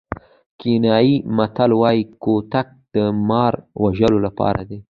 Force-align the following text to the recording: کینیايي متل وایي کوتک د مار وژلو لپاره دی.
کینیايي 0.59 1.15
متل 1.37 1.71
وایي 1.81 2.03
کوتک 2.23 2.67
د 2.93 2.95
مار 3.27 3.53
وژلو 3.83 4.19
لپاره 4.25 4.61
دی. 4.69 4.77